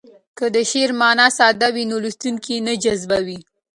که 0.37 0.45
د 0.55 0.57
شعر 0.69 0.91
مانا 0.99 1.27
ساده 1.37 1.67
وي 1.75 1.83
نو 1.91 1.95
لوستونکی 2.03 2.55
نه 2.67 2.73
جذبوي. 2.83 3.39